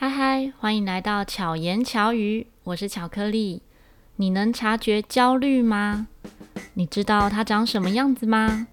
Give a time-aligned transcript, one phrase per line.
[0.00, 3.62] 嗨嗨，欢迎来到巧言巧语，我是巧克力。
[4.14, 6.06] 你能察觉焦虑吗？
[6.74, 8.68] 你知道它长什么样子吗？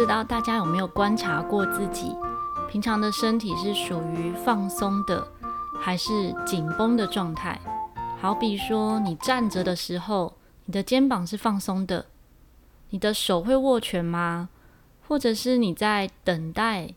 [0.00, 2.16] 知道大家有没有观察过自己
[2.70, 5.30] 平常的身体是属于放松的，
[5.78, 7.60] 还是紧绷的状态？
[8.18, 12.06] 好比说，你站着的时候，你的肩膀是放松的，
[12.88, 14.48] 你的手会握拳吗？
[15.06, 16.94] 或者是你在等待，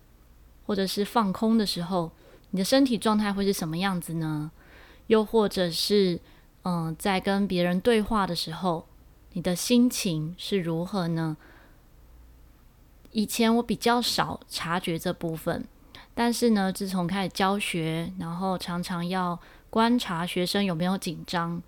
[0.65, 2.11] 或者是放空的时候，
[2.51, 4.49] 你的身体状态会是什么样子呢？
[5.07, 6.21] 又或者是，
[6.61, 8.87] 嗯、在跟别人对话的时候，
[9.33, 11.35] 你的心情是如何呢？
[13.13, 15.65] 以前我比较少察觉这部分，
[16.13, 21.61] 但是呢，自从开始教学，然后常常要观察学生有没有紧张，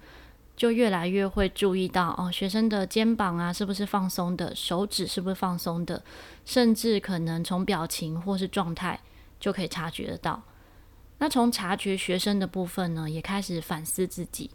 [0.57, 6.03] 就越来越会注意到哦，学生的肩膀啊是不是放松的，手指是不是放松的，
[6.45, 8.99] 甚至可能从表情或是状态
[9.39, 10.41] 就可以察觉得到。
[11.19, 14.49] 那从察觉学生的部分呢，也开始反思自己，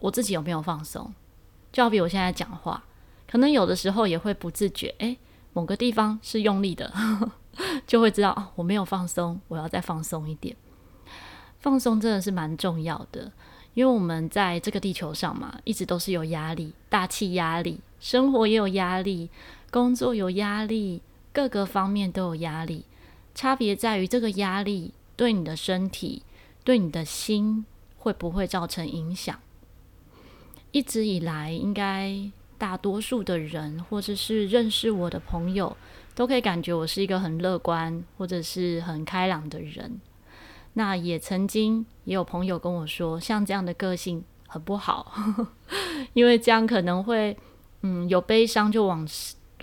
[0.00, 1.14] 我自己有没有放松？
[1.72, 2.84] 就好比我现在讲话，
[3.30, 5.16] 可能有的时候也会不自觉，诶。
[5.56, 6.92] 某个地方是用力的，
[7.88, 10.54] 就会知道，我没有放松，我要再放松一点。
[11.60, 13.32] 放松真的是蛮重要的，
[13.72, 19.30] 因为我们在这个地球上嘛，一直都是有压力，大气压力，生活也有压力，
[19.70, 21.00] 工作有压力，
[21.32, 22.84] 各个方面都有压力。
[23.34, 26.22] 差别在于这个压力对你的身体、
[26.64, 27.64] 对你的心
[27.96, 29.40] 会不会造成影响。
[30.72, 32.30] 一直以来，应该。
[32.58, 35.76] 大多数的人，或者是认识我的朋友，
[36.14, 40.00] 都可以感觉我是一个很乐观或者是很开朗的人。
[40.74, 45.12] 那也曾经也有朋友跟我说，像这样的个性很不好，
[46.12, 47.36] 因为这样可能会，
[47.82, 49.06] 嗯，有悲伤就往，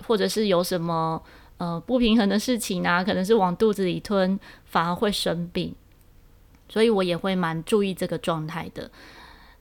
[0.06, 1.22] 或者是有什么
[1.58, 5.74] 呃不平衡的事情啊，可能是往肚子里吞，反而会生病。
[6.68, 8.90] 所以我也会蛮注意这个状态的。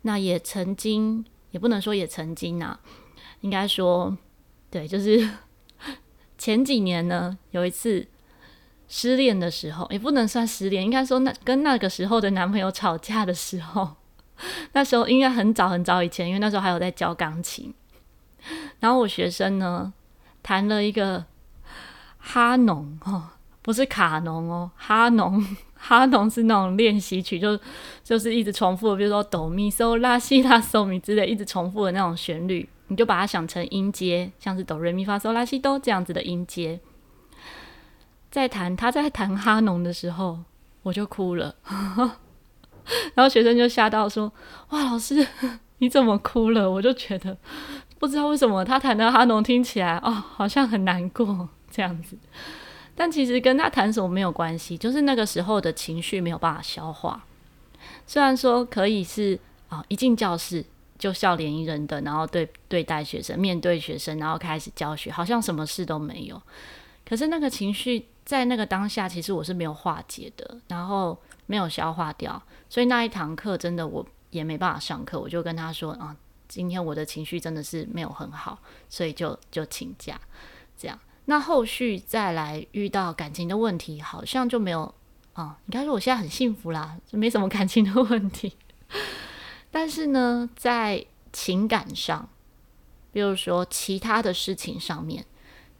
[0.04, 2.80] 那也曾经，也不能说也曾经啊。
[3.44, 4.18] 应该说，
[4.72, 5.30] 对，就是
[6.40, 8.08] 前几年呢，有一次
[8.88, 13.98] 失恋的时候，也不能算失恋，应该说那跟那个时候的男朋友吵架的时候，
[14.72, 17.74] 那时候应该很早很早以前，因为那时候还有在教钢琴，
[18.80, 19.94] 然后我学生呢
[20.42, 21.26] 弹了一个
[22.18, 23.30] 哈农哦，
[23.62, 25.46] 不是卡农哦，哈农。
[25.86, 27.60] 哈农是那种练习曲，就
[28.06, 36.80] 就是一直重复的，比如说哆咪嗦拉西拉嗦咪之类，一直重复的那种旋律，你就把它想成音阶，像是哆瑞咪发嗦拉西哆这样子的音阶。
[38.30, 40.44] 在弹他在弹哈农的时候，
[40.84, 41.56] 我就哭了，
[43.16, 44.32] 然后学生就吓到说
[44.70, 45.28] ：“哇，老师
[45.80, 47.36] 你怎么哭了？”我就觉得
[47.98, 52.16] 不知道为什么他弹的哈农听起来哦，好像很难过这样子。
[52.96, 57.26] 但其实跟他弹什么没有关系，就是那个时候的情绪没有办法消化。
[58.06, 59.40] 虽然说可以是
[59.70, 60.64] 啊、哦，一进教室
[61.04, 66.42] 就笑脸迎人的，然后对对待学生，面对学生，然后开始教学，好像什么事都没有。
[67.06, 75.20] 可是那个情绪在那个当下，其实我是没有化解的，然后没有消化掉，所以那一堂课真的我也没办法上课。
[75.20, 76.16] 我就跟他说啊，
[76.48, 80.18] 今天我的情绪真的是没有很好，所以就就请假
[80.78, 80.98] 这样。
[81.26, 84.96] 那后续再来遇到感情的问题，好像就没有
[85.34, 85.58] 啊。
[85.66, 88.54] 应该说我现在很幸福啦，就没什么感情的问题。
[89.74, 92.30] 但是呢，在情感上，
[93.12, 95.26] 比如说其他的事情上面，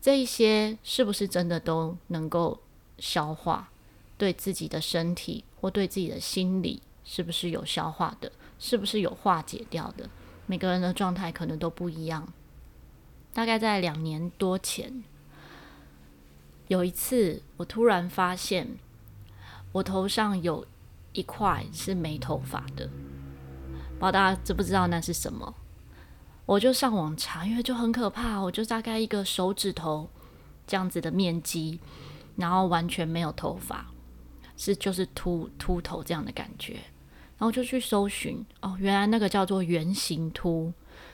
[0.02, 2.60] 这一些是不是真的都能够
[2.98, 3.70] 消化？
[4.18, 8.32] 对自己的身体或对自己的心理，是不是有消化的？
[8.58, 10.10] 是不是有化解掉的？
[10.48, 12.34] 每个人的状态可能都不一样。
[13.32, 15.04] 大概在两年多前。
[16.68, 18.80] 有一次，我突然发现
[19.72, 20.66] 我头上有
[21.12, 22.90] 一块是没头发的，
[24.04, 25.56] 不知道大家知不知道那是什么？
[26.46, 30.10] 我就上网查，因为就很可怕，我就大概一个手指头
[30.68, 31.80] 这样子的面积，
[32.36, 33.86] 然后完全没有头发，
[34.58, 36.74] 是就是秃秃头这样的感觉，
[37.38, 40.74] 然后就去搜寻，哦，原来那个叫做圆形秃，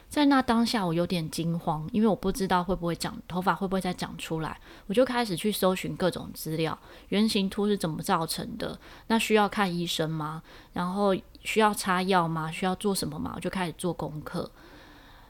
[0.09, 6.77] 在那当下，我有点惊慌，因为我不知道会不会长头发会不会再长出来，我就开始去搜寻各种资料，
[7.09, 8.77] 圆形秃是怎么造成的？
[9.05, 10.41] 那需要看医生吗？
[10.73, 12.51] 然后需要擦药吗？
[12.51, 13.33] 需要做什么吗？
[13.35, 14.49] 我就开始做功课，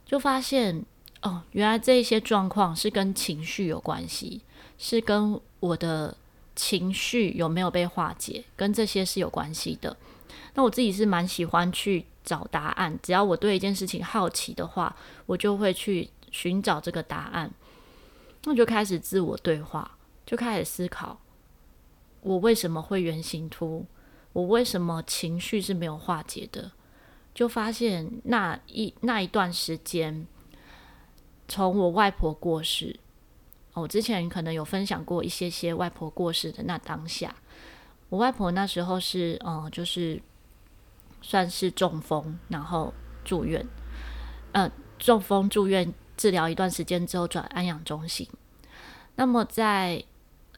[0.05, 0.85] 就发现
[1.23, 4.41] 哦，原来这些状况是跟情绪有关系，
[4.77, 6.15] 是跟我的
[6.55, 9.97] 情绪有没有被化解，跟这些是有关系的。
[10.53, 14.95] 那我自己是蛮喜欢去找答案，只要我对一件事情好奇的话，
[15.25, 17.51] 我就会去寻找这个答案。
[18.43, 21.19] 那我就开始自我对话，就开始思考：
[22.21, 23.85] 我为什么会原形突？
[24.31, 26.71] 我为什么情绪是没有化解的？
[27.33, 30.27] 就发现那一那一段时间，
[31.47, 32.99] 从我外婆过世，
[33.73, 37.35] 我之前可能有分享过一些些外婆过世的那当下，
[38.09, 40.21] 我外婆那时候是嗯，就是。
[41.21, 42.93] 算是中风，然后
[43.25, 43.67] 住院，
[44.53, 48.25] 呃，中风住院治疗一段时间之后转安养中心。
[49.17, 50.01] 那么在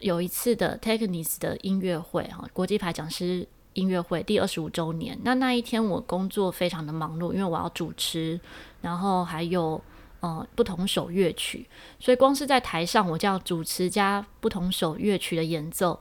[0.02, 5.18] 有一次的 Technics 的音乐会哈，国际牌讲师音乐会第二十五周年。
[5.24, 8.40] 那那一天我工作非常的忙碌，因为我要主持，
[8.82, 9.82] 然后还有
[10.20, 11.68] 呃不同首乐曲，
[12.00, 16.00] 所以光是在台上我叫主持加不同首乐曲的演奏，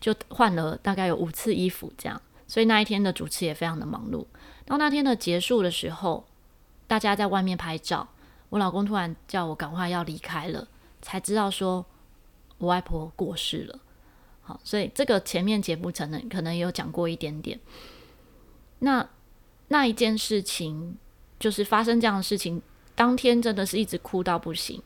[0.00, 2.20] 就换了大概有五次衣服这样。
[2.48, 4.24] 所以那一天的主持也非常的忙碌。
[4.64, 6.24] 到那天的结束的时候，
[6.86, 8.08] 大家在外面拍照，
[8.50, 10.68] 我老公突然叫我赶快要离开了，
[11.02, 11.84] 才知道说
[12.58, 13.80] 我外婆过世了。
[14.42, 17.58] 好，所以这个前面节目可能可能也有讲过一点点。
[18.78, 19.08] 那
[19.66, 20.96] 那一件事情
[21.40, 22.62] 就是发生这样的事情，
[22.94, 24.80] 当天真的是一直哭到不行，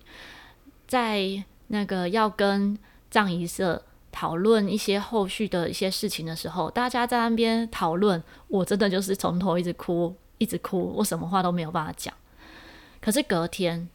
[0.87, 2.79] 在那个要跟
[3.11, 3.83] 葬仪社。
[4.13, 12.13] 讨论一些后续的一些事情的时候，大家在那边讨论，我真的就是从头一直哭，一直哭，我什么话都没有办法讲。
[13.01, 13.89] 可是隔天，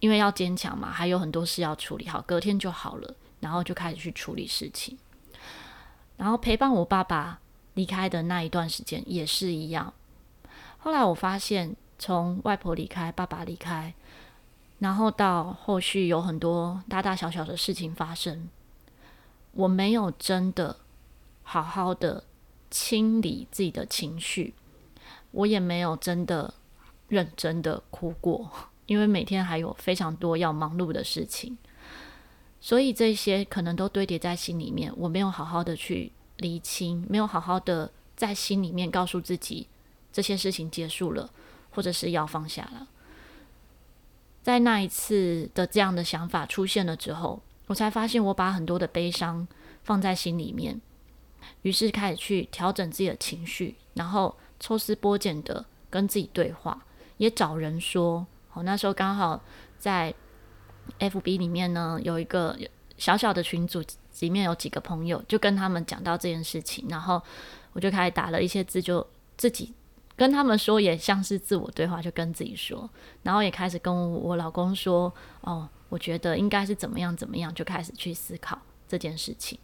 [0.00, 4.98] 因为要坚强嘛，还有很多事要处理好，隔天就好了，然后就开始去处理事情。
[6.16, 7.40] 然后陪伴我爸爸
[7.74, 9.92] 离开的那一段时间也是一样。
[10.78, 13.94] 后来我发现，从外婆离开，爸爸离开，
[14.80, 18.48] 然后到后续有很多大大小小的事情发生。
[19.54, 20.76] 我没有真的
[21.44, 22.24] 好好的
[22.70, 24.52] 清理自己的情绪，
[25.30, 26.52] 我也没有真的
[27.06, 28.50] 认真的哭过，
[28.86, 31.56] 因为每天还有非常多要忙碌的事情，
[32.60, 39.68] 所以这些可能都堆叠在心里面，我没有好好的去厘清，没有好好的在心里面告诉自己
[40.12, 41.30] 这些事情结束了，
[41.70, 42.88] 或者是要放下了。
[44.42, 47.40] 在那一次的这样的想法出现了之后。
[47.66, 49.46] 我才发现，我把很多的悲伤
[49.82, 50.80] 放在心里面，
[51.62, 56.84] 于是开始去调整自己的情绪，然后抽丝剥茧的跟自己对话，
[57.16, 58.26] 也找人说。
[58.52, 59.42] 我那时候刚好
[59.78, 60.14] 在
[60.98, 62.54] FB 里面呢，有一个
[62.98, 63.82] 小小的群组，
[64.20, 67.20] 里面有几个朋友，就跟他们讲到这件事情，然后
[67.72, 69.04] 我就开始打了一些字，就
[69.38, 69.72] 自己
[70.16, 72.88] 跟他们说，也像是自我对话，就跟自己说，
[73.22, 75.10] 然后也开始跟我老公说，
[75.40, 75.66] 哦。
[75.94, 79.56] 我觉得应该是怎么样怎么样，就开始去思考这件事情。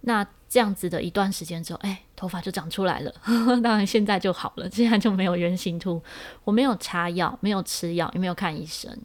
[0.00, 3.14] 那这样子的一段时间之后，哎，头发就长出来了。
[3.62, 6.02] 当然现在就好了，现在就没有圆形秃。
[6.42, 8.98] 我没有擦药，没有吃药，也没有看医生。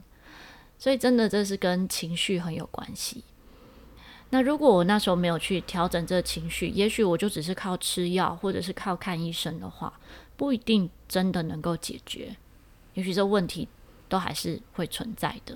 [0.79, 3.23] 所以真的这是跟情绪很有关系。
[4.31, 9.93] 那如果我那时候没有去调整这个情绪，也许我就只是靠吃药或者是靠看医生的话，
[10.35, 12.35] 不一定真的能够解决。
[12.95, 13.67] 也许这问题
[14.09, 15.55] 都还是会存在的。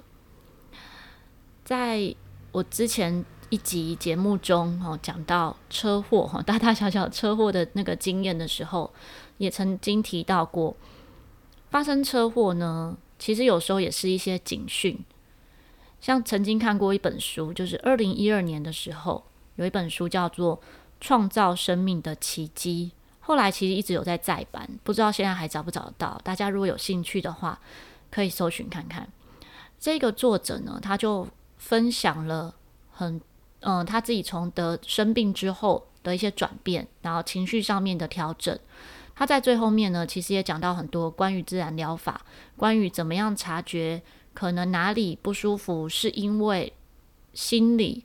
[1.71, 2.13] 在
[2.51, 8.91] 我之前一集节目中，哦，讲到车祸，哈，大大小小车祸的那个经验的时候，
[9.37, 10.75] 也曾经提到过，
[11.69, 14.99] 发生车祸呢，其实有时候也是一些警讯。
[16.01, 19.23] 像曾经看过一本书，就是二零一二年的时候，
[19.55, 20.57] 有一本书叫做
[20.99, 22.91] 《创造生命的奇迹》，
[23.25, 26.19] 后来其实一直有在再版，不知道现在还找不找得到。
[26.21, 27.57] 大家如果有兴趣的话，
[28.09, 29.07] 可以搜寻看看。
[29.79, 31.25] 这个作者呢，他就
[31.61, 32.55] 分享了
[32.89, 33.21] 很
[33.63, 38.57] 嗯、他自己从得生病之后的一些转变，然后情绪上面的调整。
[39.13, 42.25] 他在最后面呢，其实也讲到很多关于自然疗法，
[42.57, 44.01] 关于怎么样察觉
[44.33, 46.73] 可能哪里不舒服，是因为
[47.35, 48.03] 心理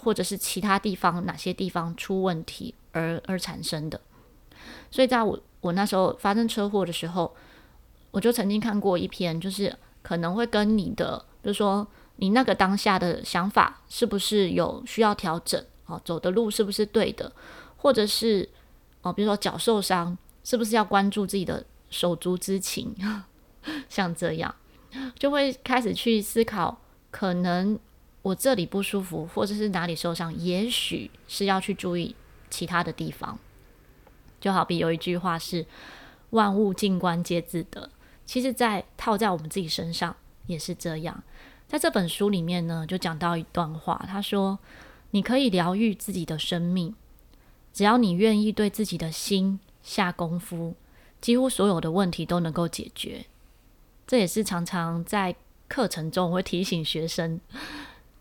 [0.00, 4.00] 或者是其他地方哪些地方出问题而而产生的。
[4.90, 7.36] 所以在我我那时候发生车祸的时候，
[8.12, 11.86] 我就曾经看过一篇，就是可能会跟你的，就说。
[12.18, 15.62] 你那个当下的想法是不是有需要调整？
[15.84, 17.30] 哦，走的路是不是对的？
[17.76, 18.48] 或者是
[19.02, 22.96] 哦，比如说脚受伤，是不是要关注自己的手足之情？
[23.90, 24.54] 像这样，
[25.18, 27.78] 就会开始去思考，可能
[28.22, 32.16] 我这里不舒服，或者是哪里受伤，也许是要去注意
[32.48, 33.38] 其他的地方。
[34.40, 35.66] 就好比有一句话是
[36.30, 37.90] “万物静观皆自得”，
[38.24, 41.22] 其实，在套在我们自己身上也是这样。
[41.66, 44.58] 在这本书里面呢，就讲到一段话，他说
[45.10, 46.94] ：“你可以疗愈自己的生命，
[47.72, 50.74] 只要你愿意对自己的心下功夫，
[51.20, 53.26] 几乎所有的问题都能够解决。”
[54.06, 55.34] 这也是常常在
[55.66, 57.40] 课程中会提醒学生，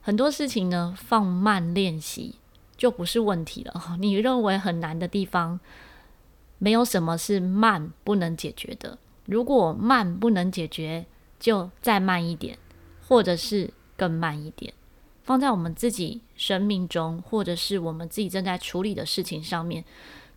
[0.01, 2.35] 很多事情呢，放慢练习
[2.75, 3.95] 就不是问题了。
[3.99, 5.59] 你认为很难的地方，
[6.57, 8.97] 没有什么是慢不能解决的。
[9.27, 11.05] 如果慢不能解决，
[11.39, 12.57] 就再慢一点。
[13.07, 14.73] 或者是更慢一点，
[15.21, 19.85] 放在我们自己生命中，或者是我们自己正在处理的事情上面，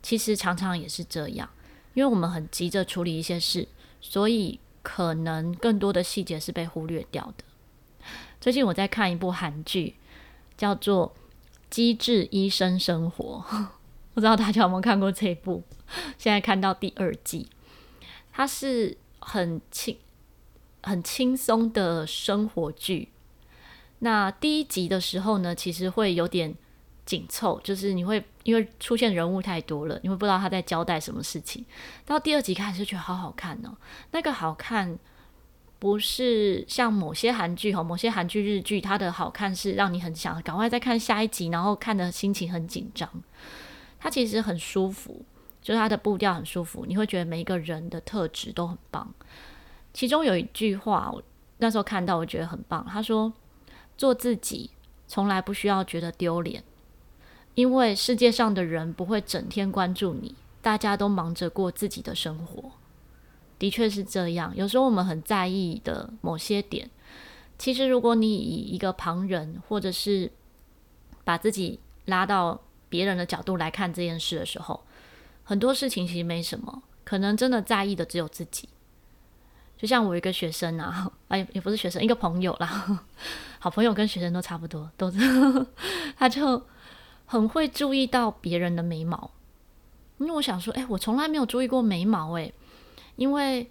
[0.02, 1.48] 其实常常也是这样，
[1.94, 3.66] 因为我们很急着处理一些事，
[4.02, 7.44] 所以可能更多的细节是被忽略掉的。
[8.38, 9.94] 最近我在看一部韩剧，
[10.58, 11.14] 叫做
[11.70, 13.42] 《机智医生生活》，
[14.12, 15.62] 不知道大家有没有看过这一部？
[16.18, 17.48] 现在看到第二季，
[18.30, 19.96] 它是很轻。
[20.88, 23.10] 很轻松的生活剧。
[24.00, 26.54] 那第一集的时候呢，其实会有点
[27.04, 31.64] 紧凑，就是你会因为出现人物太多了，你会不知道他在交代什么事情。
[32.04, 33.76] 到第二集开始就觉得好好看哦。
[34.12, 34.98] 那个好看
[35.78, 43.10] 不是像某些韩剧哦，某些韩剧、日剧，它的好看是让你很想赶快再看下一集，然后看的心情很紧张。
[43.98, 45.24] 它其实很舒服，
[45.60, 49.12] 就是它的步调很舒服，你会觉得每一个人的特质都很棒。
[49.92, 51.22] 其中有一句话，我
[51.58, 52.86] 那时候看到，我觉得很棒。
[52.88, 53.32] 他说
[53.98, 54.70] ：“做自己，
[55.06, 56.62] 从来不需要觉得丢脸，
[57.54, 62.70] 因为世界上的人不会整天关注你，大家都忙着过自己的生活。”
[63.58, 64.54] 的确是这样。
[64.54, 66.88] 有时候我们很在意的某些点，
[67.58, 70.30] 其实如果你以一个旁人，或者是
[71.24, 74.84] 把自己拉到别人的角度来看这件事的时候，
[75.42, 78.68] 很多事情其实没什么，可能真的在意的只有自己。
[79.78, 83.00] 就像我一个学生啊， 哎，也不是学生，一个朋友啦，
[83.60, 85.18] 好朋友跟学生都差不多，都是
[86.18, 86.60] 他就
[87.26, 89.30] 很会注意到别人的眉毛，
[90.18, 92.52] 因为我想说，哎，我从来没有注意过眉毛，哎，
[93.14, 93.70] 因为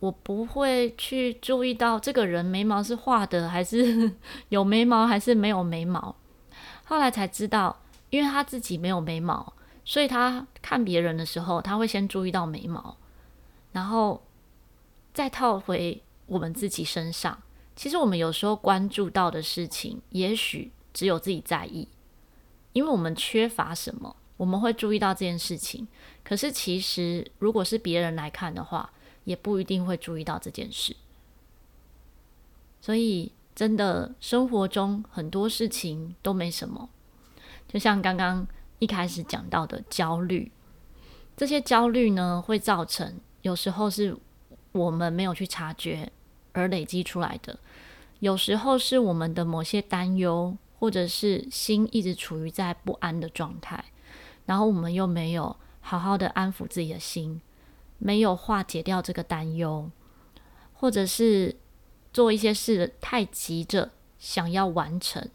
[0.00, 4.12] 我不会去注意到这个人眉毛是画的，还是
[4.48, 6.16] 有眉毛，还是没有眉毛。
[6.84, 7.80] 后来才知道，
[8.10, 9.52] 因为他自己没有眉毛，
[9.84, 12.96] 所以他看别人的时候，他会先注意到眉毛，
[13.70, 14.20] 然后。
[15.14, 17.40] 再套回我们自己身上，
[17.76, 21.86] 其实我们有时候关注到的事情，也许只有自己在意，
[22.72, 25.86] 因为我们缺乏什么，我们会注意到这件事情。
[26.24, 28.90] 可是其实，如果是别人来看的话，
[29.22, 30.96] 也不一定会注意到这件事。
[32.80, 36.90] 所以，真的生活中很多事情都没什么，
[37.68, 38.44] 就像刚刚
[38.80, 40.50] 一开始讲到的焦虑，
[41.36, 44.16] 这些焦虑呢，会造成有时候是。
[44.74, 46.10] 我们没有去察觉
[46.52, 47.56] 而累积出来的，
[48.18, 53.84] 有时候是我们的某些担忧，或者是心一直处于在不安的状态，
[54.46, 57.40] 然后我们又没有好好的安抚自己的心，
[57.98, 59.88] 没有化解掉这个担忧，
[60.72, 61.54] 或者是
[62.12, 65.28] 做一些事太急着想要完成，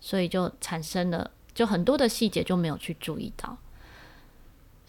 [0.00, 3.56] 所以就产生了就很多的细节就没有去注意到。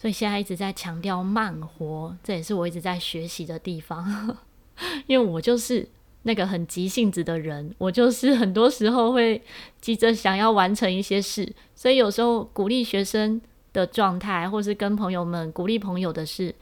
[0.02, 4.36] 所以现在一直在强调慢活，这也是我一直在学习的地方。
[5.06, 5.88] 因为我就是
[6.22, 9.40] 那个很急性子的人，我就是很多时候会
[9.80, 13.40] 急着想要完成一些事，所以有时候鼓励学生
[13.72, 16.52] 的状态，或是跟朋友们鼓励朋友的事，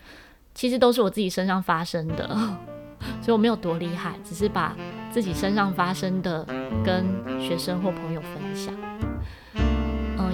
[0.55, 2.29] 其实都是我自己身上发生的。
[3.25, 4.77] 所以我没有多厉害，只是把
[5.11, 6.45] 自己身上发生的
[6.85, 7.07] 跟
[7.41, 8.90] 学生或朋友分享。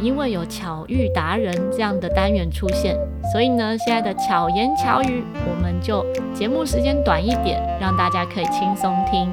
[0.07, 2.97] 因为有巧遇达人这样的单元出现，
[3.33, 9.29] 所以呢，现在的巧言巧语，我们就节目时间短一点，让大家可以轻松听。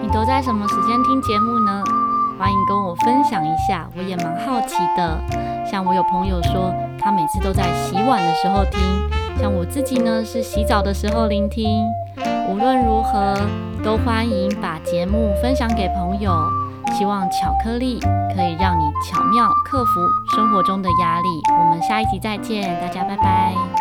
[0.00, 1.82] 你都在什么时间听节目呢？
[2.38, 5.18] 欢迎跟我分享一下，我也蛮好奇的。
[5.68, 8.80] 像我有朋友说，他每次都在洗碗的时候听，
[9.40, 11.84] 像我自己呢，是洗澡的时候聆听。
[12.48, 13.34] 无论如何，
[13.82, 16.57] 都欢迎把节目分享给朋友。
[16.98, 18.00] 希望巧克力
[18.34, 20.00] 可以让你巧妙克服
[20.34, 21.28] 生活中的压力。
[21.60, 23.77] 我们下一集再见，大家拜拜。